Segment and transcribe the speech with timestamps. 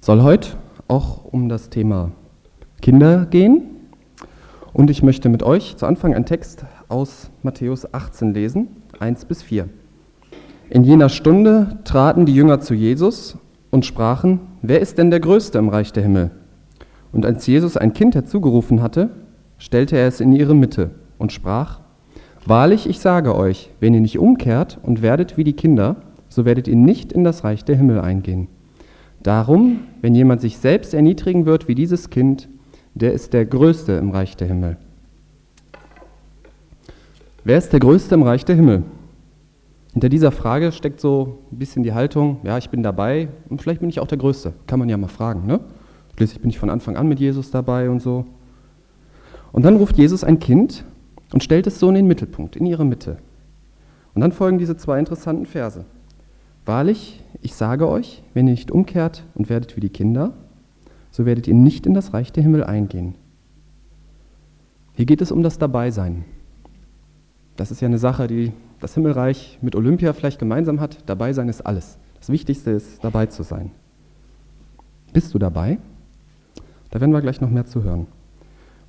[0.00, 0.50] soll heute
[0.88, 2.10] auch um das Thema
[2.80, 3.62] Kinder gehen.
[4.72, 8.68] Und ich möchte mit euch zu Anfang einen Text aus Matthäus 18 lesen,
[8.98, 9.68] 1 bis 4.
[10.70, 13.36] In jener Stunde traten die Jünger zu Jesus
[13.70, 16.30] und sprachen, wer ist denn der Größte im Reich der Himmel?
[17.12, 19.10] Und als Jesus ein Kind herzugerufen hatte,
[19.58, 21.80] stellte er es in ihre Mitte und sprach,
[22.46, 25.96] Wahrlich, ich sage euch, wenn ihr nicht umkehrt und werdet wie die Kinder,
[26.30, 28.48] so werdet ihr nicht in das Reich der Himmel eingehen.
[29.22, 32.48] Darum, wenn jemand sich selbst erniedrigen wird wie dieses Kind,
[32.94, 34.76] der ist der Größte im Reich der Himmel.
[37.44, 38.84] Wer ist der Größte im Reich der Himmel?
[39.92, 43.80] Hinter dieser Frage steckt so ein bisschen die Haltung, ja, ich bin dabei und vielleicht
[43.80, 44.52] bin ich auch der Größte.
[44.66, 45.60] Kann man ja mal fragen, ne?
[46.16, 48.26] Schließlich bin ich von Anfang an mit Jesus dabei und so.
[49.52, 50.84] Und dann ruft Jesus ein Kind
[51.32, 53.16] und stellt es so in den Mittelpunkt, in ihre Mitte.
[54.14, 55.84] Und dann folgen diese zwei interessanten Verse.
[56.66, 60.34] Wahrlich, ich sage euch, wenn ihr nicht umkehrt und werdet wie die Kinder,
[61.10, 63.14] so werdet ihr nicht in das Reich der Himmel eingehen.
[64.94, 66.24] Hier geht es um das Dabeisein.
[67.56, 70.98] Das ist ja eine Sache, die das Himmelreich mit Olympia vielleicht gemeinsam hat.
[71.06, 71.98] Dabeisein ist alles.
[72.18, 73.70] Das Wichtigste ist, dabei zu sein.
[75.12, 75.78] Bist du dabei?
[76.90, 78.06] Da werden wir gleich noch mehr zu hören.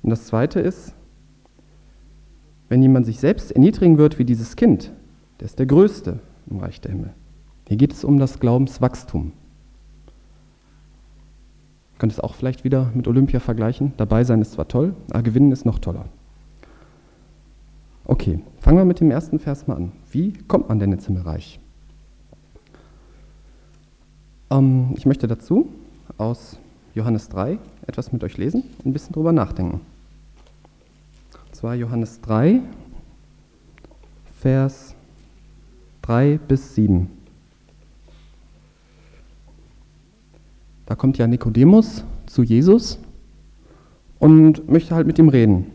[0.02, 0.94] Und das Zweite ist,
[2.68, 4.92] wenn jemand sich selbst erniedrigen wird wie dieses Kind,
[5.40, 7.14] der ist der Größte im Reich der Himmel.
[7.68, 9.32] Hier geht es um das Glaubenswachstum.
[11.92, 13.92] Ihr könnt es auch vielleicht wieder mit Olympia vergleichen.
[13.96, 16.06] Dabei sein ist zwar toll, aber gewinnen ist noch toller.
[18.04, 19.92] Okay, fangen wir mit dem ersten Vers mal an.
[20.10, 21.60] Wie kommt man denn ins Himmelreich?
[24.50, 25.68] Ähm, ich möchte dazu
[26.18, 26.58] aus
[26.94, 29.80] Johannes 3 etwas mit euch lesen und ein bisschen drüber nachdenken.
[31.46, 32.60] Und zwar Johannes 3,
[34.40, 34.94] Vers
[36.02, 37.08] 3 bis 7.
[40.92, 42.98] Da kommt ja Nikodemus zu Jesus
[44.18, 45.68] und möchte halt mit ihm reden.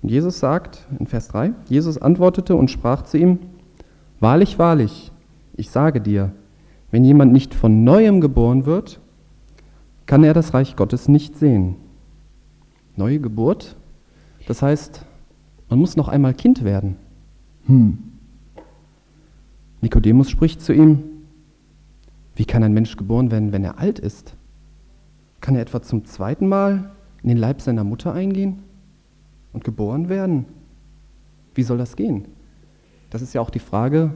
[0.00, 3.40] Und Jesus sagt in Vers 3, Jesus antwortete und sprach zu ihm,
[4.20, 5.10] Wahrlich, wahrlich,
[5.56, 6.30] ich sage dir,
[6.92, 9.00] wenn jemand nicht von neuem geboren wird,
[10.06, 11.74] kann er das Reich Gottes nicht sehen.
[12.94, 13.74] Neue Geburt,
[14.46, 15.04] das heißt,
[15.68, 16.94] man muss noch einmal Kind werden.
[17.66, 17.98] Hm.
[19.80, 21.17] Nikodemus spricht zu ihm,
[22.38, 24.36] wie kann ein Mensch geboren werden, wenn er alt ist?
[25.40, 28.62] Kann er etwa zum zweiten Mal in den Leib seiner Mutter eingehen
[29.52, 30.44] und geboren werden?
[31.56, 32.26] Wie soll das gehen?
[33.10, 34.12] Das ist ja auch die Frage,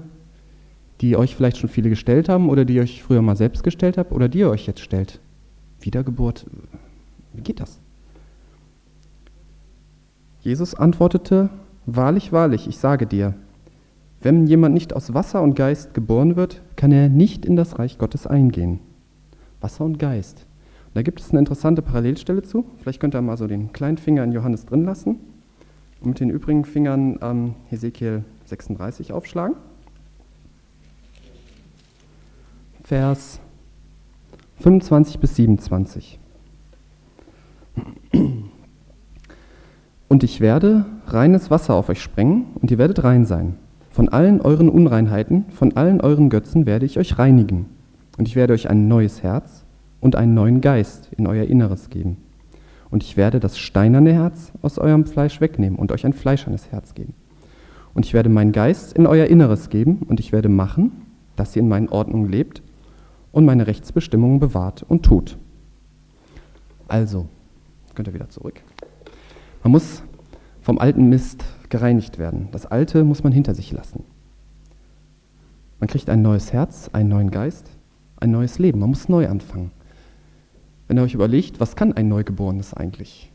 [1.00, 3.98] die euch vielleicht schon viele gestellt haben oder die ihr euch früher mal selbst gestellt
[3.98, 5.18] habt oder die ihr euch jetzt stellt.
[5.80, 6.46] Wiedergeburt,
[7.32, 7.80] wie geht das?
[10.42, 11.50] Jesus antwortete,
[11.86, 13.34] Wahrlich, wahrlich, ich sage dir,
[14.22, 17.98] wenn jemand nicht aus Wasser und Geist geboren wird, kann er nicht in das Reich
[17.98, 18.78] Gottes eingehen.
[19.60, 20.46] Wasser und Geist.
[20.86, 22.64] Und da gibt es eine interessante Parallelstelle zu.
[22.78, 25.18] Vielleicht könnt ihr mal so den kleinen Finger in Johannes drin lassen
[26.00, 29.56] und mit den übrigen Fingern ähm, Hesekiel 36 aufschlagen.
[32.84, 33.40] Vers
[34.60, 36.18] 25 bis 27.
[40.08, 43.56] Und ich werde reines Wasser auf euch sprengen, und ihr werdet rein sein.
[43.92, 47.66] Von allen euren Unreinheiten, von allen euren Götzen werde ich euch reinigen.
[48.16, 49.64] Und ich werde euch ein neues Herz
[50.00, 52.16] und einen neuen Geist in euer Inneres geben.
[52.90, 56.94] Und ich werde das steinerne Herz aus eurem Fleisch wegnehmen und euch ein fleischernes Herz
[56.94, 57.12] geben.
[57.92, 60.92] Und ich werde meinen Geist in euer Inneres geben und ich werde machen,
[61.36, 62.62] dass ihr in meinen Ordnungen lebt
[63.30, 65.36] und meine Rechtsbestimmungen bewahrt und tut.
[66.88, 67.26] Also,
[67.94, 68.62] könnt ihr wieder zurück.
[69.62, 70.02] Man muss
[70.62, 72.48] vom alten Mist gereinigt werden.
[72.52, 74.04] Das Alte muss man hinter sich lassen.
[75.80, 77.70] Man kriegt ein neues Herz, einen neuen Geist,
[78.20, 78.78] ein neues Leben.
[78.78, 79.72] Man muss neu anfangen.
[80.86, 83.32] Wenn ihr euch überlegt, was kann ein Neugeborenes eigentlich?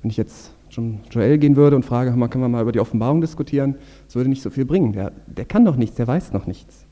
[0.00, 3.20] Wenn ich jetzt schon Joel gehen würde und frage, können wir mal über die Offenbarung
[3.20, 3.74] diskutieren,
[4.06, 4.92] das würde nicht so viel bringen.
[4.92, 6.86] Der, der kann doch nichts, der weiß noch nichts.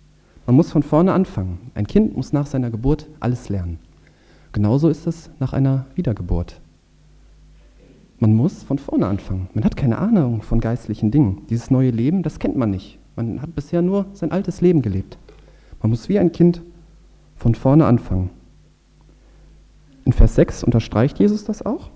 [0.44, 1.70] Man muss von vorne anfangen.
[1.74, 3.78] Ein Kind muss nach seiner Geburt alles lernen.
[4.52, 6.60] Genauso ist es nach einer Wiedergeburt.
[8.20, 9.48] Man muss von vorne anfangen.
[9.54, 11.46] Man hat keine Ahnung von geistlichen Dingen.
[11.48, 12.98] Dieses neue Leben, das kennt man nicht.
[13.16, 15.16] Man hat bisher nur sein altes Leben gelebt.
[15.80, 16.60] Man muss wie ein Kind
[17.36, 18.28] von vorne anfangen.
[20.04, 21.88] In Vers 6 unterstreicht Jesus das auch.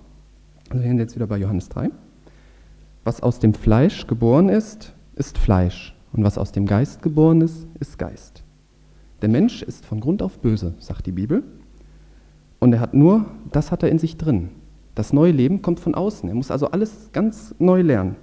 [0.69, 1.91] Also wir sind jetzt wieder bei Johannes 3.
[3.03, 5.95] Was aus dem Fleisch geboren ist, ist Fleisch.
[6.11, 8.43] Und was aus dem Geist geboren ist, ist Geist.
[9.21, 11.43] Der Mensch ist von Grund auf böse, sagt die Bibel.
[12.59, 14.49] Und er hat nur, das hat er in sich drin.
[14.95, 16.27] Das neue Leben kommt von außen.
[16.29, 18.15] Er muss also alles ganz neu lernen.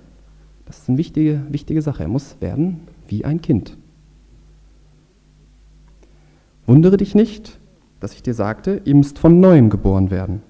[0.65, 2.03] Das ist eine wichtige, wichtige Sache.
[2.03, 3.77] Er muss werden wie ein Kind.
[6.67, 7.61] Wundere dich nicht,
[8.01, 10.43] dass ich dir sagte, ihr müsst von neuem geboren werden.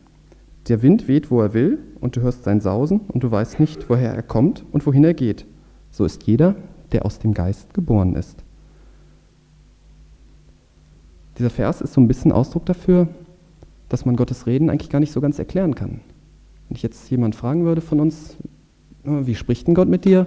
[0.69, 3.91] Der Wind weht, wo er will, und du hörst sein Sausen, und du weißt nicht,
[3.91, 5.47] woher er kommt und wohin er geht.
[5.91, 6.55] So ist jeder,
[6.93, 8.45] der aus dem Geist geboren ist.
[11.39, 13.09] Dieser Vers ist so ein bisschen Ausdruck dafür,
[13.89, 16.01] dass man Gottes Reden eigentlich gar nicht so ganz erklären kann.
[16.73, 18.35] Wenn ich jetzt jemand fragen würde von uns,
[19.05, 20.27] wie spricht denn Gott mit dir?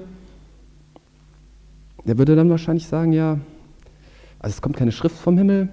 [2.06, 3.39] Der würde dann wahrscheinlich sagen, ja,
[4.38, 5.69] also es kommt keine Schrift vom Himmel,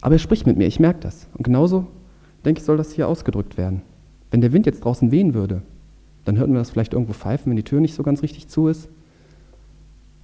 [0.00, 1.26] aber er spricht mit mir, ich merke das.
[1.34, 1.88] Und genauso,
[2.42, 3.82] denke ich, soll das hier ausgedrückt werden.
[4.30, 5.60] Wenn der Wind jetzt draußen wehen würde,
[6.24, 8.68] dann hörten wir das vielleicht irgendwo pfeifen, wenn die Tür nicht so ganz richtig zu
[8.68, 8.88] ist.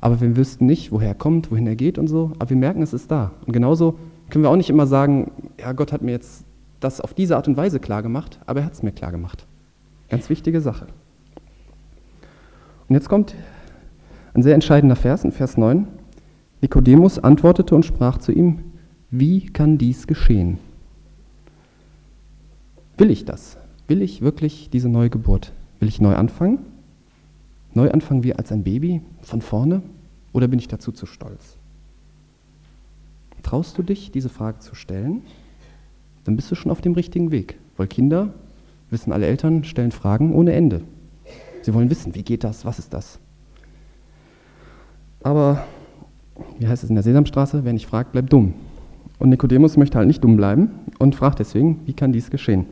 [0.00, 2.32] Aber wir wüssten nicht, woher er kommt, wohin er geht und so.
[2.38, 3.32] Aber wir merken, es ist da.
[3.44, 3.98] Und genauso
[4.30, 5.30] können wir auch nicht immer sagen,
[5.60, 6.46] ja, Gott hat mir jetzt
[6.80, 9.46] das auf diese Art und Weise klar gemacht, aber er hat es mir klar gemacht.
[10.08, 10.86] Ganz wichtige Sache.
[12.88, 13.34] Und jetzt kommt
[14.34, 15.86] ein sehr entscheidender Vers in Vers 9.
[16.60, 18.60] Nikodemus antwortete und sprach zu ihm,
[19.10, 20.58] wie kann dies geschehen?
[22.96, 23.58] Will ich das?
[23.86, 25.52] Will ich wirklich diese Neugeburt?
[25.80, 26.58] Will ich neu anfangen?
[27.74, 29.82] Neu anfangen wie als ein Baby von vorne?
[30.32, 31.56] Oder bin ich dazu zu stolz?
[33.42, 35.22] Traust du dich, diese Frage zu stellen?
[36.24, 37.58] Dann bist du schon auf dem richtigen Weg.
[37.76, 38.34] Weil Kinder,
[38.90, 40.82] wissen alle Eltern, stellen Fragen ohne Ende.
[41.62, 43.18] Sie wollen wissen, wie geht das, was ist das?
[45.22, 45.64] Aber,
[46.58, 48.54] wie heißt es in der Sesamstraße, wer nicht fragt, bleibt dumm.
[49.18, 52.66] Und Nikodemus möchte halt nicht dumm bleiben und fragt deswegen, wie kann dies geschehen?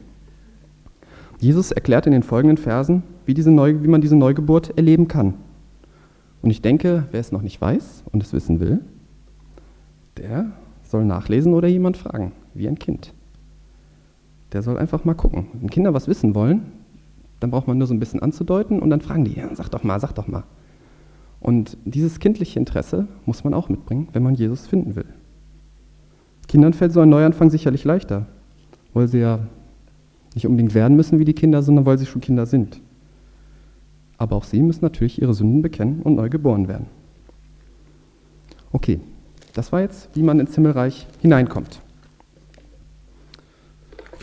[1.39, 5.35] Jesus erklärt in den folgenden Versen, wie, diese Neu, wie man diese Neugeburt erleben kann.
[6.41, 8.81] Und ich denke, wer es noch nicht weiß und es wissen will,
[10.17, 10.53] der
[10.85, 13.13] soll nachlesen oder jemand fragen, wie ein Kind.
[14.57, 15.49] Der soll einfach mal gucken.
[15.53, 16.63] Wenn Kinder was wissen wollen,
[17.41, 19.85] dann braucht man nur so ein bisschen anzudeuten und dann fragen die, ja, sag doch
[19.85, 20.45] mal, sag doch mal.
[21.41, 25.05] Und dieses kindliche Interesse muss man auch mitbringen, wenn man Jesus finden will.
[26.49, 28.25] Kindern fällt so ein Neuanfang sicherlich leichter,
[28.95, 29.41] weil sie ja
[30.35, 32.81] nicht unbedingt werden müssen wie die Kinder, sondern weil sie schon Kinder sind.
[34.17, 36.87] Aber auch sie müssen natürlich ihre Sünden bekennen und neu geboren werden.
[38.73, 39.01] Okay,
[39.53, 41.83] das war jetzt, wie man ins Himmelreich hineinkommt.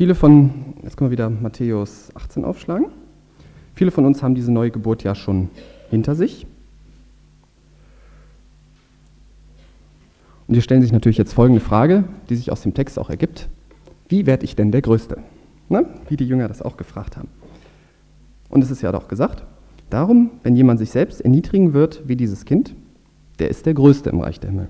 [0.03, 0.51] Viele von,
[0.83, 2.87] jetzt können wir wieder Matthäus 18 aufschlagen.
[3.73, 5.47] Viele von uns haben diese neue Geburt ja schon
[5.91, 6.45] hinter sich.
[10.45, 13.47] Und hier stellen sich natürlich jetzt folgende Frage, die sich aus dem Text auch ergibt.
[14.09, 15.19] Wie werde ich denn der Größte?
[15.69, 15.85] Ne?
[16.09, 17.29] Wie die Jünger das auch gefragt haben.
[18.49, 19.45] Und es ist ja doch gesagt,
[19.89, 22.75] darum, wenn jemand sich selbst erniedrigen wird wie dieses Kind,
[23.39, 24.69] der ist der Größte im Reich der Himmel.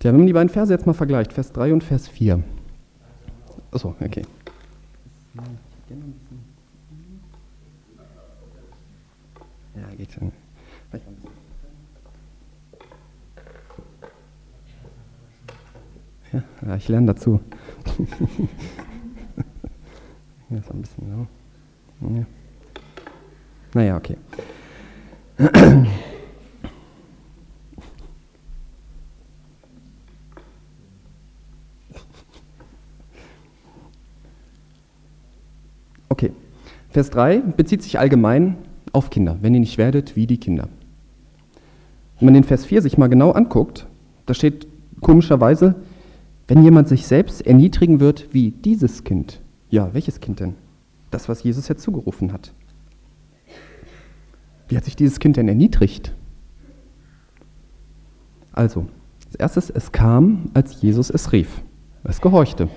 [0.00, 2.42] Tja, wenn man die beiden Verse jetzt mal vergleicht, Vers 3 und Vers 4.
[3.76, 4.24] Achso, okay.
[9.74, 10.32] Ja, geht schon.
[16.62, 17.38] Ja, ich lerne dazu.
[20.48, 21.26] ja, ist ein bisschen lau.
[22.00, 22.24] Ja.
[23.74, 23.98] Naja.
[23.98, 24.16] Okay.
[36.96, 38.56] Vers 3 bezieht sich allgemein
[38.92, 40.66] auf Kinder, wenn ihr nicht werdet wie die Kinder.
[42.18, 43.86] Wenn man den Vers 4 sich mal genau anguckt,
[44.24, 44.66] da steht
[45.02, 45.74] komischerweise,
[46.48, 50.54] wenn jemand sich selbst erniedrigen wird wie dieses Kind, ja, welches Kind denn?
[51.10, 52.54] Das, was Jesus jetzt zugerufen hat.
[54.68, 56.14] Wie hat sich dieses Kind denn erniedrigt?
[58.52, 58.86] Also,
[59.26, 61.60] als erstes, es kam, als Jesus es rief.
[62.04, 62.70] Es gehorchte.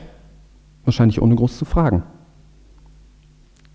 [0.84, 2.04] Wahrscheinlich ohne groß zu fragen.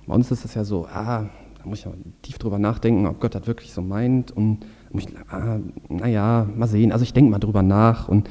[0.07, 1.93] Bei uns ist es ja so, ah, da muss ich ja
[2.23, 4.33] tief drüber nachdenken, ob Gott das wirklich so meint.
[4.33, 5.59] Und muss ich, ah,
[5.89, 6.93] naja, mal sehen.
[6.93, 8.09] Also ich denke mal drüber nach.
[8.09, 8.29] Und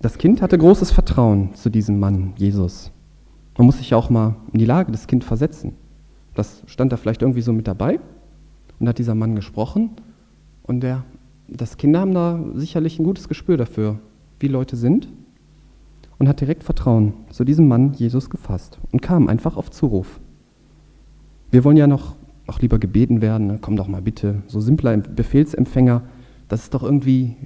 [0.00, 2.90] das Kind hatte großes Vertrauen zu diesem Mann, Jesus.
[3.56, 5.74] Man muss sich ja auch mal in die Lage des Kindes versetzen.
[6.34, 8.00] Das stand da vielleicht irgendwie so mit dabei
[8.80, 9.90] und hat dieser Mann gesprochen.
[10.62, 11.04] Und der,
[11.48, 13.98] das Kinder haben da sicherlich ein gutes Gespür dafür,
[14.40, 15.08] wie Leute sind.
[16.18, 20.20] Und hat direkt Vertrauen zu diesem Mann Jesus gefasst und kam einfach auf Zuruf.
[21.52, 22.16] Wir wollen ja noch
[22.46, 23.58] auch lieber gebeten werden, ne?
[23.60, 26.02] komm doch mal bitte, so simpler Befehlsempfänger,
[26.48, 27.36] das ist doch irgendwie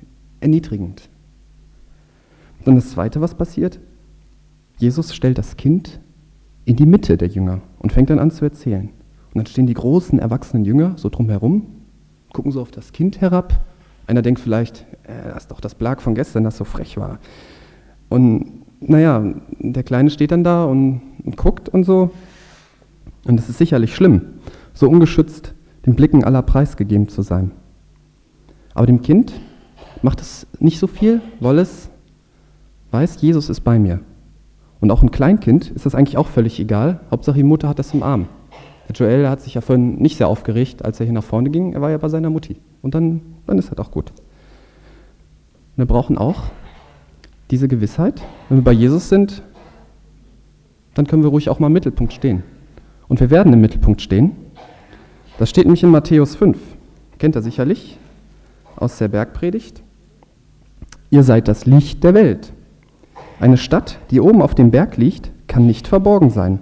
[0.41, 1.09] erniedrigend.
[2.65, 3.81] Und das Zweite, was passiert,
[4.79, 6.01] Jesus stellt das Kind
[6.65, 8.91] in die Mitte der Jünger und fängt dann an zu erzählen.
[9.35, 11.67] Und dann stehen die großen, erwachsenen Jünger so drumherum,
[12.33, 13.65] gucken so auf das Kind herab.
[14.07, 17.19] Einer denkt vielleicht, äh, das ist doch das Blag von gestern, das so frech war.
[18.09, 22.13] Und naja, der Kleine steht dann da und, und guckt und so.
[23.27, 24.23] Und es ist sicherlich schlimm,
[24.73, 25.55] so ungeschützt
[25.85, 27.51] den Blicken aller preisgegeben zu sein.
[28.75, 29.33] Aber dem Kind
[30.03, 31.91] macht es nicht so viel, weil es
[32.91, 34.01] weiß, Jesus ist bei mir.
[34.81, 37.01] Und auch ein Kleinkind ist das eigentlich auch völlig egal.
[37.11, 38.29] Hauptsache die Mutter hat das im Arm.
[38.89, 41.73] Der Joel hat sich ja vorhin nicht sehr aufgeregt, als er hier nach vorne ging.
[41.73, 42.57] Er war ja bei seiner Mutti.
[42.83, 44.13] Und dann, dann ist das auch gut.
[45.75, 46.45] Wir brauchen auch
[47.51, 48.23] diese Gewissheit.
[48.49, 49.43] Wenn wir bei Jesus sind,
[50.95, 52.43] dann können wir ruhig auch mal im Mittelpunkt stehen.
[53.09, 54.33] Und wir werden im Mittelpunkt stehen.
[55.39, 56.59] Das steht nämlich in Matthäus 5.
[57.19, 57.99] Kennt ihr sicherlich
[58.77, 59.83] aus der Bergpredigt.
[61.11, 62.53] Ihr seid das Licht der Welt.
[63.41, 66.61] Eine Stadt, die oben auf dem Berg liegt, kann nicht verborgen sein.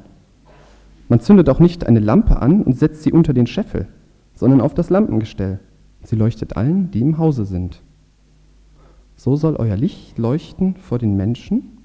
[1.09, 3.89] Man zündet auch nicht eine Lampe an und setzt sie unter den Scheffel,
[4.35, 5.61] sondern auf das Lampengestell.
[6.03, 7.81] Sie leuchtet allen, die im Hause sind.
[9.17, 11.79] So soll euer Licht leuchten vor den Menschen,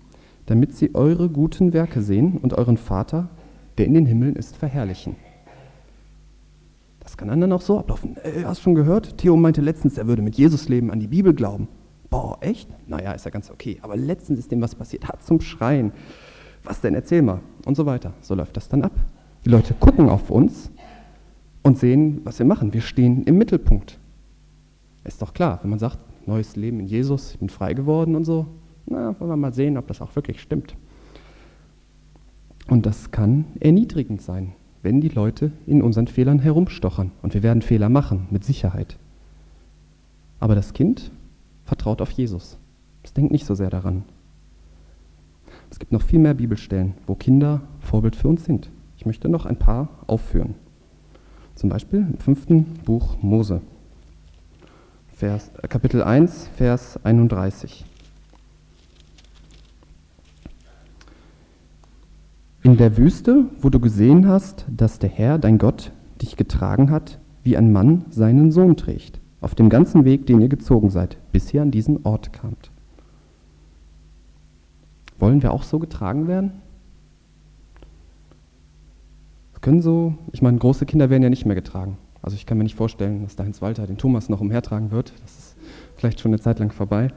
[0.45, 3.29] damit sie eure guten Werke sehen und euren Vater,
[3.79, 5.15] der in den Himmeln ist, verherrlichen.
[6.99, 8.17] Das kann dann auch so ablaufen.
[8.23, 9.17] Äh, hast schon gehört?
[9.17, 11.67] Theo meinte letztens, er würde mit Jesus leben, an die Bibel glauben.
[12.09, 12.69] Boah, echt?
[12.87, 13.79] Naja, ist ja ganz okay.
[13.81, 15.07] Aber letztens ist dem was passiert.
[15.07, 15.91] Hat zum Schreien.
[16.63, 16.93] Was denn?
[16.93, 17.39] Erzähl mal.
[17.65, 18.13] Und so weiter.
[18.21, 18.91] So läuft das dann ab.
[19.45, 20.69] Die Leute gucken auf uns
[21.63, 22.73] und sehen, was wir machen.
[22.73, 23.97] Wir stehen im Mittelpunkt.
[25.05, 28.25] Ist doch klar, wenn man sagt, neues Leben in Jesus, ich bin frei geworden und
[28.25, 28.45] so,
[28.85, 30.75] na, wollen wir mal sehen, ob das auch wirklich stimmt.
[32.69, 37.11] Und das kann erniedrigend sein, wenn die Leute in unseren Fehlern herumstochern.
[37.23, 38.97] Und wir werden Fehler machen, mit Sicherheit.
[40.39, 41.11] Aber das Kind
[41.65, 42.57] vertraut auf Jesus.
[43.03, 44.03] Es denkt nicht so sehr daran.
[45.71, 48.69] Es gibt noch viel mehr Bibelstellen, wo Kinder Vorbild für uns sind.
[48.97, 50.55] Ich möchte noch ein paar aufführen.
[51.55, 53.61] Zum Beispiel im fünften Buch Mose,
[55.09, 57.83] Vers, äh, Kapitel 1, Vers 31.
[62.61, 67.19] In der Wüste, wo du gesehen hast, dass der Herr, dein Gott, dich getragen hat,
[67.43, 71.53] wie ein Mann seinen Sohn trägt auf dem ganzen Weg, den ihr gezogen seid, bis
[71.53, 72.71] ihr an diesen Ort kamt.
[75.17, 76.51] Wollen wir auch so getragen werden?
[79.53, 81.97] Das können so, ich meine, große Kinder werden ja nicht mehr getragen.
[82.21, 85.13] Also ich kann mir nicht vorstellen, dass der Heinz Walter den Thomas noch umhertragen wird.
[85.21, 85.55] Das ist
[85.95, 87.09] vielleicht schon eine Zeit lang vorbei.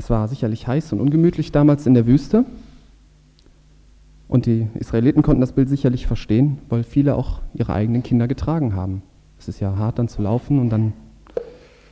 [0.00, 2.46] Es war sicherlich heiß und ungemütlich damals in der Wüste.
[4.28, 8.74] Und die Israeliten konnten das Bild sicherlich verstehen, weil viele auch ihre eigenen Kinder getragen
[8.74, 9.02] haben.
[9.38, 10.94] Es ist ja hart dann zu laufen und dann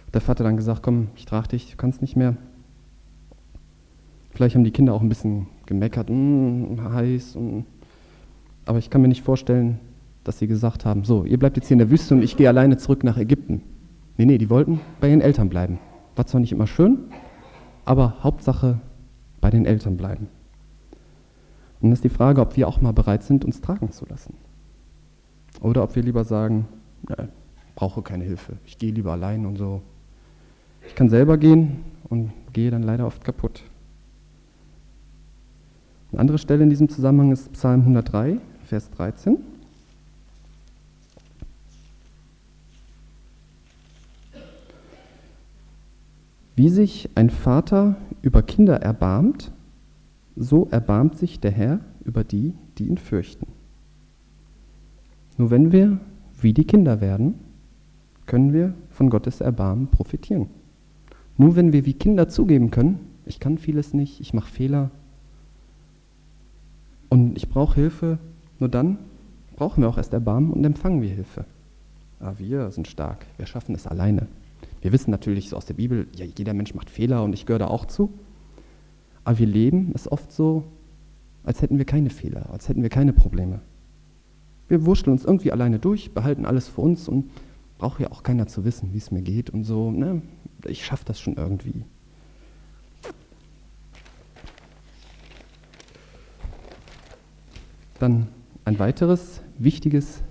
[0.07, 2.35] hat der Vater dann gesagt, komm, ich trage dich, du kannst nicht mehr.
[4.31, 7.37] Vielleicht haben die Kinder auch ein bisschen gemeckert, mm, heiß.
[7.37, 7.67] Und,
[8.65, 9.81] aber ich kann mir nicht vorstellen,
[10.25, 12.49] dass sie gesagt haben, so, ihr bleibt jetzt hier in der Wüste und ich gehe
[12.49, 13.61] alleine zurück nach Ägypten.
[14.17, 15.79] Nee, nee, die wollten bei ihren Eltern bleiben.
[16.17, 17.01] War zwar nicht immer schön,
[17.89, 18.79] aber Hauptsache
[19.41, 20.29] bei den Eltern bleiben.
[21.81, 24.35] Und das ist die Frage, ob wir auch mal bereit sind, uns tragen zu lassen.
[25.63, 26.69] Oder ob wir lieber sagen,
[27.09, 27.29] ja,
[27.77, 28.59] brauche keine Hilfe.
[28.67, 29.81] Ich gehe lieber allein und so.
[30.87, 33.63] Ich kann selber gehen und gehe dann leider oft kaputt.
[36.13, 39.39] Eine andere Stelle in diesem Zusammenhang ist Psalm 103, Vers 13.
[46.59, 49.53] Wie sich ein Vater über Kinder erbarmt,
[50.35, 53.47] so erbarmt sich der Herr über die, die ihn fürchten.
[55.37, 56.01] Nur wenn wir
[56.41, 57.35] wie die Kinder werden,
[58.27, 60.49] können wir von Gottes Erbarmen profitieren.
[61.37, 64.91] Nur wenn wir wie Kinder zugeben können, ich kann vieles nicht, ich mache Fehler
[67.09, 68.19] und ich brauche Hilfe,
[68.59, 68.99] nur dann
[69.55, 71.45] brauchen wir auch erst Erbarmen und empfangen wir Hilfe.
[72.19, 74.27] Aber ah, wir sind stark, wir schaffen es alleine.
[74.81, 77.59] Wir wissen natürlich so aus der Bibel, ja, jeder Mensch macht Fehler und ich gehöre
[77.59, 78.13] da auch zu.
[79.25, 80.65] Aber wir leben es oft so,
[81.45, 83.61] als hätten wir keine Fehler, als hätten wir keine Probleme.
[84.69, 87.31] Wir wurschteln uns irgendwie alleine durch, behalten alles für uns und
[87.79, 89.91] braucht ja auch keiner zu wissen, wie es mir geht und so.
[89.91, 90.23] Ne?
[90.67, 91.85] Ich schaffe das schon irgendwie.
[97.99, 98.29] Dann
[98.65, 100.23] ein weiteres wichtiges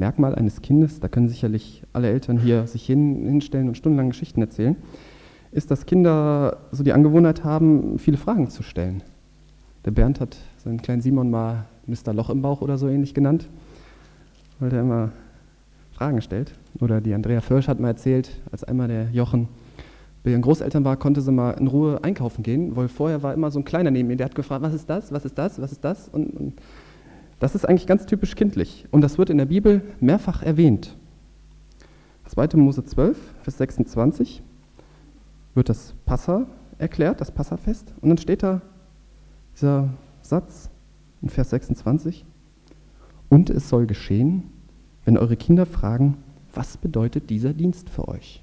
[0.00, 4.40] Merkmal eines Kindes, da können sicherlich alle Eltern hier sich hin, hinstellen und stundenlang Geschichten
[4.40, 4.74] erzählen,
[5.52, 9.02] ist, dass Kinder so die Angewohnheit haben, viele Fragen zu stellen.
[9.84, 12.12] Der Bernd hat seinen kleinen Simon mal Mr.
[12.12, 13.48] Loch im Bauch oder so ähnlich genannt
[14.60, 15.10] weil er immer
[15.92, 16.52] Fragen stellt.
[16.80, 19.48] Oder die Andrea Försch hat mal erzählt, als einmal der Jochen
[20.22, 23.50] bei ihren Großeltern war, konnte sie mal in Ruhe einkaufen gehen, weil vorher war immer
[23.50, 25.72] so ein Kleiner neben ihr, der hat gefragt, was ist das, was ist das, was
[25.72, 26.08] ist das?
[26.08, 26.52] Und, und
[27.40, 28.86] das ist eigentlich ganz typisch kindlich.
[28.92, 30.96] Und das wird in der Bibel mehrfach erwähnt.
[32.26, 32.56] 2.
[32.56, 34.42] Mose 12, Vers 26
[35.54, 36.46] wird das Passa
[36.78, 37.92] erklärt, das Passafest.
[38.00, 38.60] Und dann steht da
[39.56, 39.88] dieser
[40.22, 40.70] Satz
[41.22, 42.24] in Vers 26.
[43.30, 44.44] Und es soll geschehen,
[45.04, 46.18] wenn eure Kinder fragen,
[46.52, 48.42] was bedeutet dieser Dienst für euch?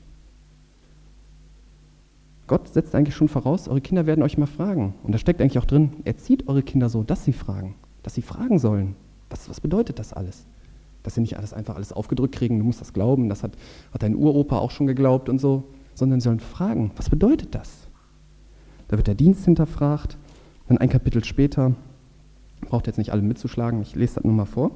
[2.48, 4.96] Gott setzt eigentlich schon voraus, eure Kinder werden euch mal fragen.
[5.04, 7.76] Und da steckt eigentlich auch drin, erzieht eure Kinder so, dass sie fragen,
[8.08, 8.96] dass sie fragen sollen.
[9.30, 10.46] Was, was bedeutet das alles?
[11.04, 13.52] Dass sie nicht alles einfach alles aufgedrückt kriegen, du musst das glauben, das hat,
[13.92, 17.90] hat dein Uropa auch schon geglaubt und so, sondern sie sollen fragen, was bedeutet das?
[18.88, 20.18] Da wird der Dienst hinterfragt,
[20.70, 21.76] dann ein Kapitel später,
[22.62, 24.72] braucht jetzt nicht alle mitzuschlagen, ich lese das nur mal vor.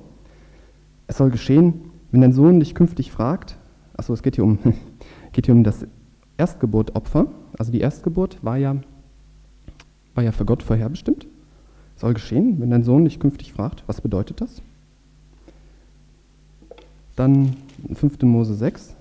[1.08, 3.58] Es soll geschehen, wenn dein Sohn dich künftig fragt,
[3.94, 4.60] achso, es geht hier um,
[5.32, 5.88] geht hier um das
[6.36, 8.76] Erstgeburtopfer, also die Erstgeburt war ja,
[10.16, 11.28] war ja für Gott vorherbestimmt.
[12.02, 14.64] Soll geschehen, wenn dein Sohn dich künftig fragt, was bedeutet das?
[17.16, 17.56] Dann
[17.94, 18.24] 5.
[18.24, 18.96] Mose 6.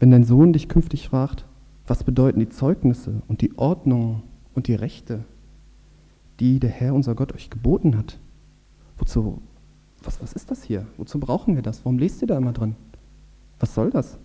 [0.00, 1.44] Wenn dein Sohn dich künftig fragt,
[1.86, 4.24] was bedeuten die Zeugnisse und die Ordnung
[4.56, 5.20] und die Rechte,
[6.40, 8.18] die der Herr unser Gott euch geboten hat?
[8.96, 9.40] Wozu,
[10.02, 10.84] was, was ist das hier?
[10.96, 11.84] Wozu brauchen wir das?
[11.84, 12.74] Warum lest ihr da immer drin?
[13.60, 14.18] Was soll das?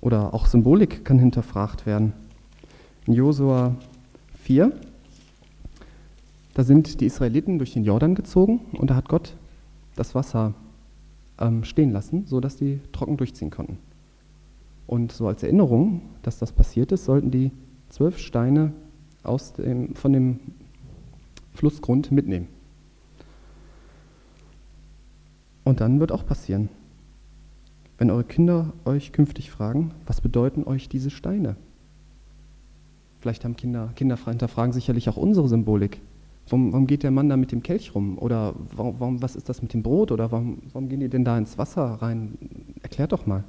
[0.00, 2.12] Oder auch Symbolik kann hinterfragt werden.
[3.06, 3.74] In Josua
[4.34, 4.72] 4,
[6.54, 9.34] da sind die Israeliten durch den Jordan gezogen und da hat Gott
[9.96, 10.54] das Wasser
[11.38, 13.78] ähm, stehen lassen, sodass die trocken durchziehen konnten.
[14.86, 17.50] Und so als Erinnerung, dass das passiert ist, sollten die
[17.88, 18.72] zwölf Steine
[19.22, 20.40] aus dem, von dem
[21.54, 22.48] Flussgrund mitnehmen.
[25.64, 26.70] Und dann wird auch passieren,
[27.98, 31.56] wenn eure Kinder euch künftig fragen, was bedeuten euch diese Steine?
[33.20, 36.00] Vielleicht haben Kinder, Kinder hinterfragen sicherlich auch unsere Symbolik.
[36.48, 38.16] Warum, warum, geht der Mann da mit dem Kelch rum?
[38.16, 40.12] Oder warum, warum, was ist das mit dem Brot?
[40.12, 42.38] Oder warum, warum gehen die denn da ins Wasser rein?
[42.82, 43.44] Erklärt doch mal.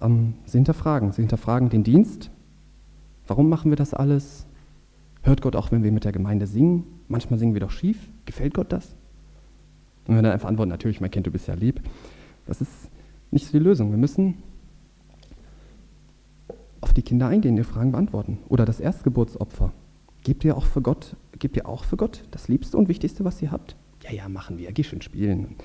[0.00, 1.10] Ähm, sie hinterfragen.
[1.12, 2.30] Sie hinterfragen den Dienst.
[3.26, 4.46] Warum machen wir das alles?
[5.22, 6.84] Hört Gott auch, wenn wir mit der Gemeinde singen?
[7.08, 7.98] Manchmal singen wir doch schief.
[8.26, 8.94] Gefällt Gott das?
[10.06, 11.80] Und wenn wir dann einfach antworten, natürlich, mein Kind, du bist ja lieb.
[12.46, 12.90] Das ist
[13.30, 13.90] nicht so die Lösung.
[13.90, 14.34] Wir müssen
[16.80, 18.38] auf die Kinder eingehen, die Fragen beantworten.
[18.48, 19.72] Oder das Erstgeburtsopfer.
[20.22, 23.42] Gebt ihr auch für Gott, gebt ihr auch für Gott das Liebste und Wichtigste, was
[23.42, 23.76] ihr habt?
[24.02, 24.70] Ja, ja, machen wir.
[24.72, 25.56] Geh schön spielen.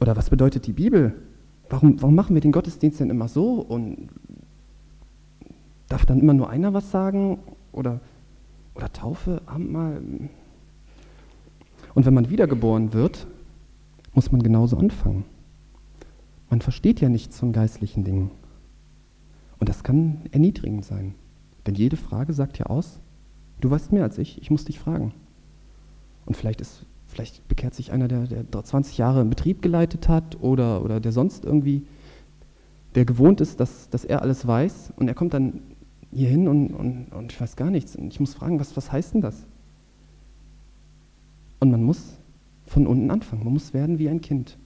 [0.00, 1.14] Oder was bedeutet die Bibel?
[1.70, 3.54] Warum, warum machen wir den Gottesdienst denn immer so?
[3.54, 4.08] Und
[5.88, 7.38] darf dann immer nur einer was sagen?
[7.72, 8.00] Oder,
[8.74, 10.02] oder Taufe, Abendmahl?
[11.98, 13.26] Und wenn man wiedergeboren wird,
[14.14, 15.24] muss man genauso anfangen.
[16.48, 18.30] Man versteht ja nichts von geistlichen Dingen.
[19.58, 21.16] Und das kann erniedrigend sein.
[21.66, 23.00] Denn jede Frage sagt ja aus,
[23.60, 25.12] du weißt mehr als ich, ich muss dich fragen.
[26.24, 30.40] Und vielleicht, ist, vielleicht bekehrt sich einer, der, der 20 Jahre einen Betrieb geleitet hat
[30.40, 31.82] oder, oder der sonst irgendwie,
[32.94, 35.62] der gewohnt ist, dass, dass er alles weiß und er kommt dann
[36.12, 37.96] hier hin und, und, und ich weiß gar nichts.
[37.96, 39.48] Und ich muss fragen, was, was heißt denn das?
[41.60, 42.18] Und man muss
[42.66, 43.44] von unten anfangen.
[43.44, 44.58] Man muss werden wie ein Kind.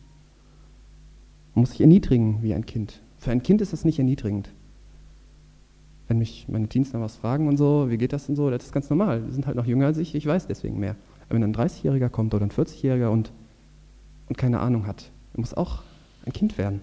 [1.54, 3.00] Man muss sich erniedrigen wie ein Kind.
[3.18, 4.50] Für ein Kind ist das nicht erniedrigend.
[6.08, 8.64] Wenn mich meine Teens dann was fragen und so, wie geht das denn so, das
[8.64, 9.22] ist ganz normal.
[9.22, 10.96] Die sind halt noch jünger als ich, ich weiß deswegen mehr.
[11.26, 13.32] Aber wenn ein 30-Jähriger kommt oder ein 40-Jähriger und,
[14.28, 15.82] und keine Ahnung hat, er muss auch
[16.26, 16.82] ein Kind werden.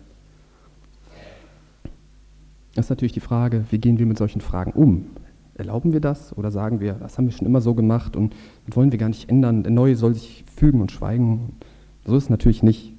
[2.75, 5.05] Das ist natürlich die Frage, wie gehen wir mit solchen Fragen um?
[5.59, 8.33] Erlauben wir das oder sagen wir, das haben wir schon immer so gemacht und
[8.67, 11.57] wollen wir gar nicht ändern, der Neue soll sich fügen und schweigen?
[12.05, 12.93] So ist es natürlich nicht.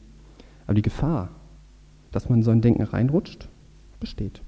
[0.67, 1.31] Aber die Gefahr,
[2.13, 3.49] dass man in so ein Denken reinrutscht,
[3.99, 4.43] besteht.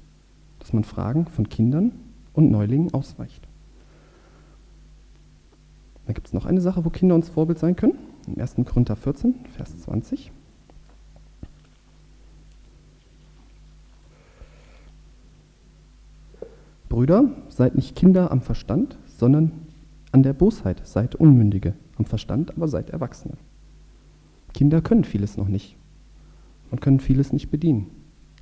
[0.59, 1.92] Dass man Fragen von Kindern
[2.35, 3.48] und Neulingen ausweicht.
[6.07, 7.94] Da gibt es noch eine Sache, wo Kinder uns Vorbild sein können.
[8.27, 8.57] Im 1.
[8.66, 10.33] Korinther 14, Vers 20.
[16.92, 19.52] Brüder, seid nicht Kinder am Verstand, sondern
[20.11, 21.72] an der Bosheit, seid Unmündige.
[21.96, 23.38] Am Verstand aber seid Erwachsene.
[24.52, 25.78] Kinder können vieles noch nicht
[26.70, 27.87] und können vieles nicht bedienen.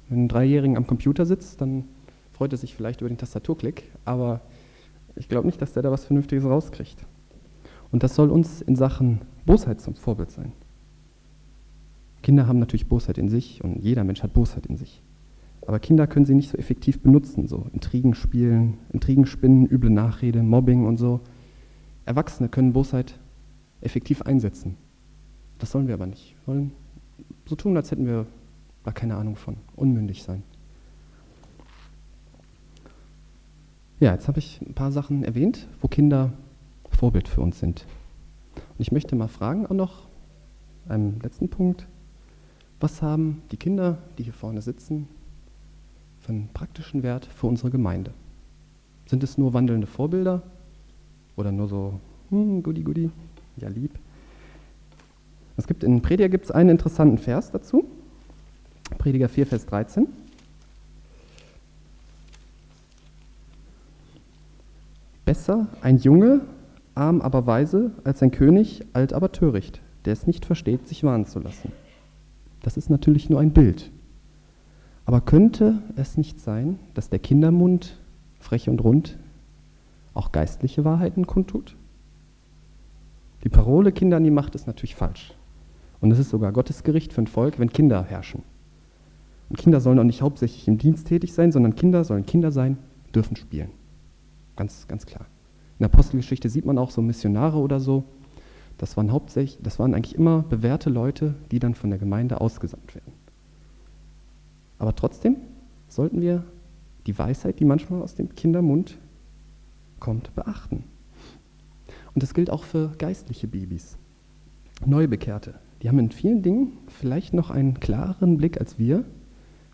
[0.08, 1.84] Wenn ein Dreijähriger am Computer sitzt, dann
[2.32, 4.40] freut er sich vielleicht über den Tastaturklick, aber
[5.14, 7.06] ich glaube nicht, dass der da was Vernünftiges rauskriegt.
[7.92, 10.50] Und das soll uns in Sachen Bosheit zum Vorbild sein.
[12.20, 15.04] Kinder haben natürlich Bosheit in sich und jeder Mensch hat Bosheit in sich.
[15.70, 20.42] Aber Kinder können sie nicht so effektiv benutzen, so Intrigen spielen, Intrigen spinnen, üble Nachrede,
[20.42, 21.20] Mobbing und so.
[22.06, 23.20] Erwachsene können Bosheit
[23.80, 24.76] effektiv einsetzen.
[25.60, 26.34] Das sollen wir aber nicht.
[26.40, 26.72] Wir wollen
[27.46, 28.26] so tun, als hätten wir
[28.82, 29.58] da keine Ahnung von.
[29.76, 30.42] Unmündig sein.
[34.00, 36.32] Ja, jetzt habe ich ein paar Sachen erwähnt, wo Kinder
[36.88, 37.86] Vorbild für uns sind.
[38.56, 40.08] Und ich möchte mal fragen auch noch,
[40.88, 41.86] einem letzten Punkt,
[42.80, 45.06] was haben die Kinder, die hier vorne sitzen,
[46.28, 48.12] einen praktischen Wert für unsere Gemeinde?
[49.06, 50.42] Sind es nur wandelnde Vorbilder
[51.36, 53.10] oder nur so, hm, goody, goody,
[53.56, 53.98] ja lieb?
[55.56, 57.84] Es gibt in Prediger gibt es einen interessanten Vers dazu.
[58.98, 60.08] Prediger 4, Vers 13.
[65.24, 66.40] Besser ein Junge,
[66.94, 71.26] arm aber weise, als ein König, alt aber töricht, der es nicht versteht, sich warnen
[71.26, 71.72] zu lassen.
[72.62, 73.90] Das ist natürlich nur ein Bild.
[75.10, 77.98] Aber könnte es nicht sein, dass der Kindermund,
[78.38, 79.18] frech und rund,
[80.14, 81.74] auch geistliche Wahrheiten kundtut?
[83.42, 85.34] Die Parole Kinder an die Macht ist natürlich falsch.
[86.00, 88.44] Und es ist sogar Gottes Gericht für ein Volk, wenn Kinder herrschen.
[89.48, 92.78] Und Kinder sollen auch nicht hauptsächlich im Dienst tätig sein, sondern Kinder sollen Kinder sein,
[93.12, 93.70] dürfen spielen.
[94.54, 95.26] Ganz, ganz klar.
[95.80, 98.04] In der Apostelgeschichte sieht man auch so Missionare oder so.
[98.78, 102.94] Das waren hauptsächlich, das waren eigentlich immer bewährte Leute, die dann von der Gemeinde ausgesandt
[102.94, 103.19] werden.
[104.80, 105.36] Aber trotzdem
[105.88, 106.42] sollten wir
[107.06, 108.98] die Weisheit, die manchmal aus dem Kindermund
[110.00, 110.84] kommt, beachten.
[112.14, 113.98] Und das gilt auch für geistliche Babys,
[114.84, 115.54] Neubekehrte.
[115.82, 119.04] Die haben in vielen Dingen vielleicht noch einen klareren Blick als wir.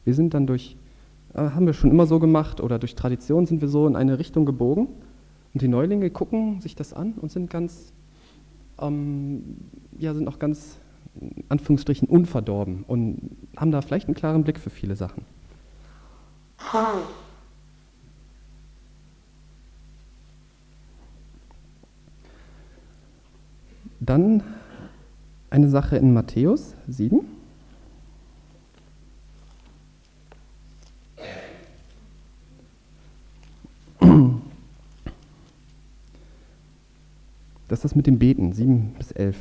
[0.04, 0.76] Wir sind dann durch,
[1.34, 4.18] äh, haben wir schon immer so gemacht oder durch Tradition sind wir so in eine
[4.18, 4.88] Richtung gebogen.
[5.54, 7.92] Und die Neulinge gucken sich das an und sind ganz,
[8.80, 9.56] ähm,
[9.98, 10.80] ja, sind auch ganz,
[11.48, 15.24] Anführungsstrichen, unverdorben und haben da vielleicht einen klaren Blick für viele Sachen.
[24.00, 24.42] Dann
[25.50, 27.20] eine Sache in Matthäus 7.
[37.68, 39.36] Das ist das mit dem Beten, 7 bis 11.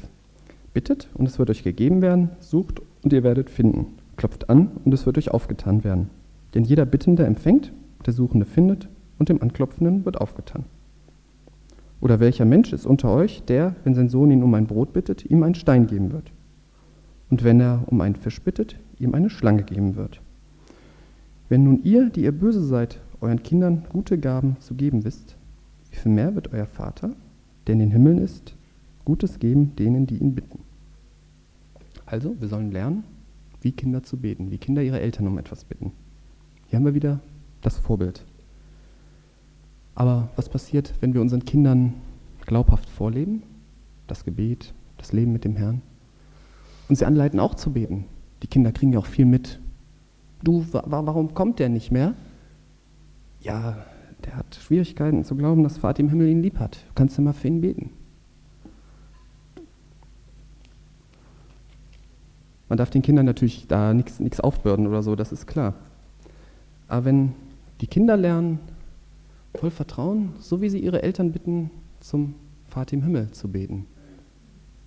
[0.75, 4.93] Bittet und es wird euch gegeben werden, sucht und ihr werdet finden, klopft an und
[4.93, 6.09] es wird euch aufgetan werden.
[6.53, 7.71] Denn jeder Bittende empfängt,
[8.05, 10.65] der Suchende findet und dem Anklopfenden wird aufgetan.
[12.01, 15.23] Oder welcher Mensch ist unter euch, der, wenn sein Sohn ihn um ein Brot bittet,
[15.25, 16.29] ihm einen Stein geben wird?
[17.29, 20.19] Und wenn er um einen Fisch bittet, ihm eine Schlange geben wird?
[21.47, 25.37] Wenn nun ihr, die ihr böse seid, euren Kindern gute Gaben zu geben wisst,
[25.89, 27.11] wie viel mehr wird euer Vater,
[27.65, 28.55] der in den Himmeln ist,
[29.05, 30.64] Gutes geben denen, die ihn bitten.
[32.05, 33.03] Also, wir sollen lernen,
[33.61, 35.91] wie Kinder zu beten, wie Kinder ihre Eltern um etwas bitten.
[36.67, 37.19] Hier haben wir wieder
[37.61, 38.23] das Vorbild.
[39.95, 41.93] Aber was passiert, wenn wir unseren Kindern
[42.45, 43.43] glaubhaft vorleben?
[44.07, 45.81] Das Gebet, das Leben mit dem Herrn.
[46.89, 48.05] Und sie anleiten auch zu beten.
[48.43, 49.59] Die Kinder kriegen ja auch viel mit.
[50.43, 52.13] Du, warum kommt der nicht mehr?
[53.41, 53.83] Ja,
[54.25, 56.75] der hat Schwierigkeiten zu glauben, dass Vater im Himmel ihn lieb hat.
[56.75, 57.89] Du kannst ja mal für ihn beten.
[62.67, 65.75] Man darf den Kindern natürlich da nichts aufbürden oder so, das ist klar.
[66.87, 67.33] Aber wenn
[67.81, 68.59] die Kinder lernen,
[69.55, 72.35] voll Vertrauen, so wie sie ihre Eltern bitten, zum
[72.67, 73.85] Vater im Himmel zu beten.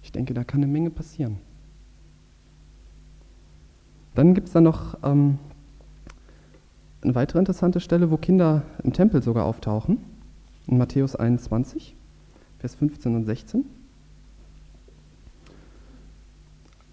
[0.02, 1.38] Ich denke, da kann eine Menge passieren.
[4.14, 5.38] Dann gibt es da noch ähm,
[7.02, 9.98] eine weitere interessante Stelle, wo Kinder im Tempel sogar auftauchen,
[10.66, 11.94] in Matthäus 21,
[12.58, 13.64] Vers 15 und 16.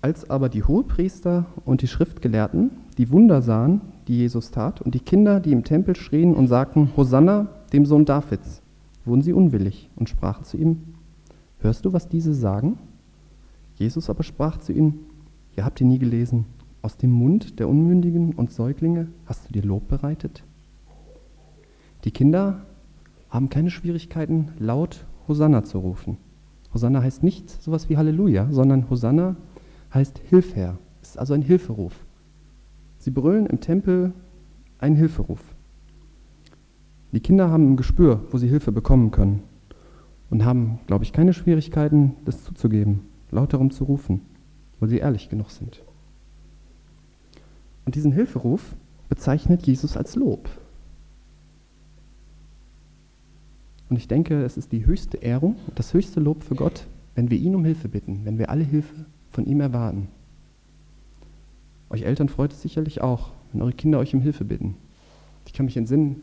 [0.06, 5.00] Als aber die Hohepriester und die Schriftgelehrten die Wunder sahen, die Jesus tat, und die
[5.00, 8.62] Kinder, die im Tempel schrien und sagten, Hosanna, dem Sohn Davids,
[9.04, 10.94] wurden sie unwillig und sprachen zu ihm,
[11.58, 12.78] Hörst du, was diese sagen?
[13.78, 15.00] Jesus aber sprach zu ihnen,
[15.58, 16.46] Ihr habt ihr nie gelesen,
[16.84, 20.44] aus dem Mund der Unmündigen und Säuglinge hast du dir Lob bereitet?
[22.04, 22.62] Die Kinder
[23.32, 26.18] haben keine Schwierigkeiten, laut Hosanna zu rufen.
[26.76, 29.36] Hosanna heißt nicht sowas wie Halleluja, sondern Hosanna
[29.96, 32.06] heißt Hilf her, ist also ein Hilferuf.
[33.00, 34.14] Sie brüllen im Tempel
[34.78, 35.40] einen Hilferuf.
[37.14, 39.42] Die Kinder haben ein Gespür, wo sie Hilfe bekommen können
[40.30, 44.22] und haben, glaube ich, keine Schwierigkeiten, das zuzugeben, laut darum zu rufen,
[44.80, 45.82] weil sie ehrlich genug sind.
[47.86, 48.76] Und diesen Hilferuf
[49.08, 50.50] bezeichnet Jesus als Lob.
[53.90, 57.38] Und ich denke, es ist die höchste Ehrung, das höchste Lob für Gott, wenn wir
[57.38, 59.06] ihn um Hilfe bitten, wenn wir alle Hilfe
[59.36, 60.08] von ihm erwarten.
[61.90, 64.76] Euch Eltern freut es sicherlich auch, wenn eure Kinder euch um Hilfe bitten.
[65.46, 66.22] Ich kann mich entsinnen,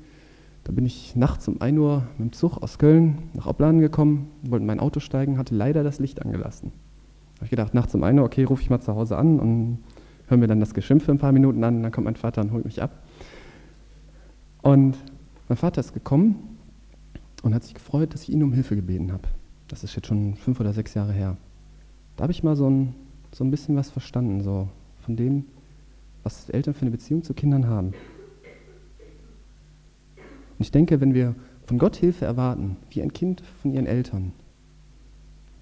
[0.64, 4.30] da bin ich nachts um 1 Uhr mit dem Zug aus Köln nach Opladen gekommen,
[4.42, 6.72] wollte in mein Auto steigen, hatte leider das Licht angelassen.
[7.34, 9.38] Da habe ich gedacht, nachts um 1 Uhr, okay, rufe ich mal zu Hause an
[9.38, 9.78] und
[10.26, 12.64] höre mir dann das Geschimpfe ein paar Minuten an, dann kommt mein Vater und holt
[12.64, 13.02] mich ab.
[14.62, 14.96] Und
[15.48, 16.56] mein Vater ist gekommen
[17.42, 19.28] und hat sich gefreut, dass ich ihn um Hilfe gebeten habe.
[19.68, 21.36] Das ist jetzt schon fünf oder sechs Jahre her.
[22.16, 22.94] Da habe ich mal so ein,
[23.32, 24.68] so ein bisschen was verstanden, so
[25.00, 25.44] von dem,
[26.22, 27.88] was Eltern für eine Beziehung zu Kindern haben.
[30.58, 31.34] Und ich denke, wenn wir
[31.66, 34.32] von Gott Hilfe erwarten, wie ein Kind von ihren Eltern,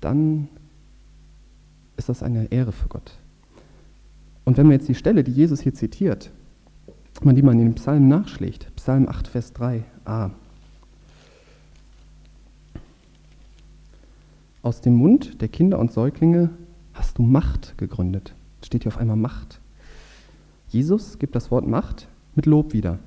[0.01, 0.49] dann
[1.97, 3.19] ist das eine Ehre für Gott.
[4.45, 6.31] Und wenn man jetzt die Stelle, die Jesus hier zitiert,
[7.23, 10.31] man die man in den Psalm nachschlägt, Psalm 8, Vers 3a,
[14.63, 16.51] Aus dem Mund der Kinder und Säuglinge
[17.01, 18.35] hast du Macht gegründet.
[18.63, 19.59] Steht hier auf einmal Macht.
[20.69, 22.99] Jesus gibt das Wort Macht mit Lob wieder.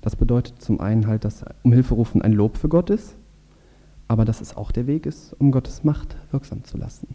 [0.00, 3.14] Das bedeutet zum einen halt, dass um Hilfe rufen ein Lob für Gott ist,
[4.08, 7.14] aber dass es auch der Weg ist, um Gottes Macht wirksam zu lassen.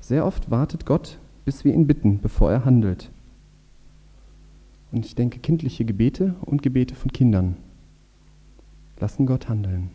[0.00, 3.10] Sehr oft wartet Gott, bis wir ihn bitten, bevor er handelt.
[4.92, 7.56] Und ich denke, kindliche Gebete und Gebete von Kindern
[8.98, 9.90] lassen Gott handeln.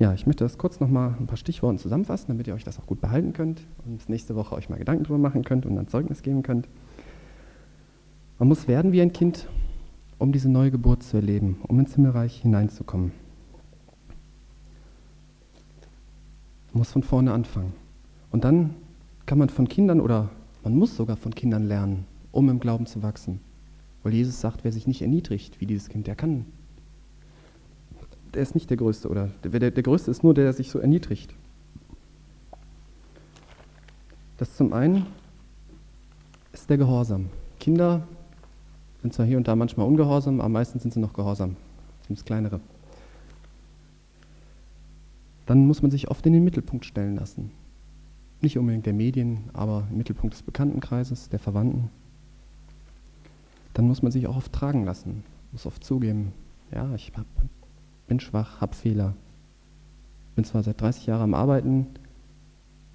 [0.00, 2.86] Ja, ich möchte das kurz nochmal ein paar Stichworte zusammenfassen, damit ihr euch das auch
[2.86, 6.22] gut behalten könnt und nächste Woche euch mal Gedanken drüber machen könnt und ein Zeugnis
[6.22, 6.68] geben könnt.
[8.38, 9.46] Man muss werden wie ein Kind,
[10.16, 13.12] um diese neue Geburt zu erleben, um ins Himmelreich hineinzukommen.
[16.72, 17.74] Man muss von vorne anfangen.
[18.30, 18.70] Und dann
[19.26, 20.30] kann man von Kindern oder
[20.64, 23.40] man muss sogar von Kindern lernen, um im Glauben zu wachsen.
[24.02, 26.46] Weil Jesus sagt, wer sich nicht erniedrigt wie dieses Kind, der kann
[28.34, 30.78] der ist nicht der Größte, oder der, der, Größte ist nur der, der sich so
[30.78, 31.34] erniedrigt.
[34.38, 35.06] Das zum einen
[36.52, 37.28] ist der Gehorsam.
[37.58, 38.06] Kinder
[39.02, 41.56] sind zwar hier und da manchmal ungehorsam, aber meistens sind sie noch gehorsam.
[42.08, 42.60] Das kleinere.
[45.46, 47.50] Dann muss man sich oft in den Mittelpunkt stellen lassen.
[48.40, 51.90] Nicht unbedingt der Medien, aber im Mittelpunkt des Bekanntenkreises, der Verwandten.
[53.74, 56.32] Dann muss man sich auch oft tragen lassen, muss oft zugeben,
[56.72, 57.26] ja, ich habe
[58.10, 59.14] bin schwach, habe Fehler.
[60.34, 61.86] Bin zwar seit 30 Jahren am Arbeiten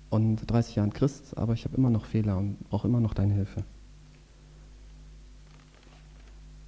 [0.10, 3.34] und 30 Jahren Christ, aber ich habe immer noch Fehler und brauche immer noch deine
[3.34, 3.63] Hilfe.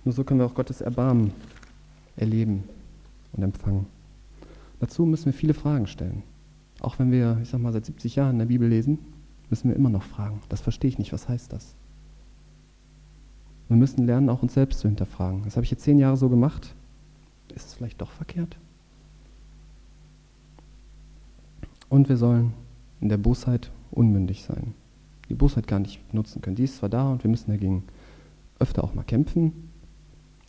[0.06, 1.34] Nur so können wir auch Gottes Erbarmen
[2.16, 2.64] erleben
[3.34, 3.86] und empfangen.
[4.80, 6.24] Dazu müssen wir viele Fragen stellen.
[6.80, 9.00] Auch wenn wir, ich sag mal, seit 70 Jahren in der Bibel lesen,
[9.50, 10.40] müssen wir immer noch fragen.
[10.48, 11.12] Das verstehe ich nicht.
[11.12, 11.76] Was heißt das?
[13.68, 15.44] Wir müssen lernen, auch uns selbst zu hinterfragen.
[15.44, 16.74] Das habe ich jetzt zehn Jahre so gemacht
[17.58, 18.58] ist es vielleicht doch verkehrt?
[21.90, 22.54] Und wir sollen
[23.02, 24.74] in der Bosheit unmündig sein.
[25.30, 26.56] Die Bosheit gar nicht nutzen können.
[26.56, 27.84] Die ist zwar da und wir müssen dagegen
[28.60, 29.70] öfter auch mal kämpfen,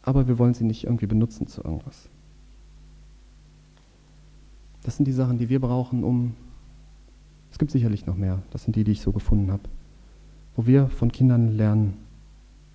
[0.03, 2.09] aber wir wollen sie nicht irgendwie benutzen zu irgendwas.
[4.83, 6.35] Das sind die Sachen, die wir brauchen, um.
[7.51, 8.43] Es gibt sicherlich noch mehr.
[8.51, 9.63] Das sind die, die ich so gefunden habe.
[10.57, 11.95] Wo wir von Kindern lernen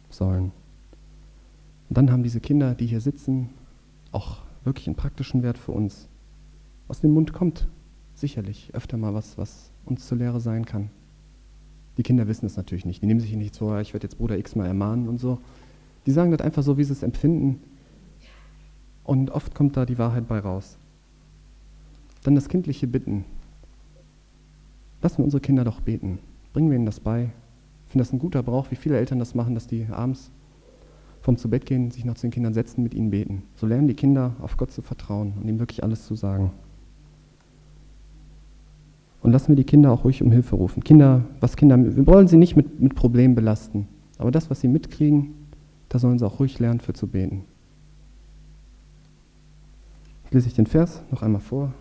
[0.10, 0.52] sollen.
[1.90, 3.50] Und dann haben diese Kinder, die hier sitzen,
[4.14, 6.08] auch wirklich einen praktischen Wert für uns.
[6.88, 7.68] Aus dem Mund kommt
[8.16, 10.90] sicherlich öfter mal was, was uns zur Lehre sein kann.
[11.98, 13.02] Die Kinder wissen es natürlich nicht.
[13.02, 15.40] Die nehmen sich nicht so, ich werde jetzt Bruder X mal ermahnen und so.
[16.06, 17.62] Die sagen das einfach so, wie sie es empfinden.
[19.04, 20.78] Und oft kommt da die Wahrheit bei raus.
[22.24, 23.26] Dann das kindliche Bitten.
[25.02, 26.20] Lassen wir unsere Kinder doch beten.
[26.54, 27.32] Bringen wir ihnen das bei.
[27.86, 30.32] Ich finde das ein guter Brauch, wie viele Eltern das machen, dass die abends
[31.24, 33.44] vom zu Bett gehen, sich noch zu den Kindern setzen, mit ihnen beten.
[33.56, 36.52] So lernen die Kinder auf Gott zu vertrauen und ihm wirklich alles zu sagen.
[39.22, 40.84] Und lassen wir die Kinder auch ruhig um Hilfe rufen.
[40.84, 43.88] Kinder, was Kinder, wir wollen sie nicht mit, mit Problemen belasten.
[44.18, 45.34] Aber das, was sie mitkriegen,
[45.88, 47.46] da sollen sie auch ruhig lernen, für zu beten.
[50.26, 51.74] Jetzt lese ich den Vers noch einmal vor.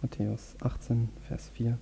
[0.00, 1.76] Matthäus 18, Vers 4.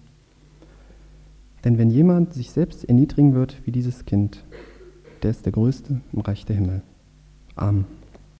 [1.64, 4.42] Denn wenn jemand sich selbst erniedrigen wird wie dieses Kind,
[5.22, 6.82] der ist der Größte im Reich der Himmel.
[7.54, 8.01] Amen.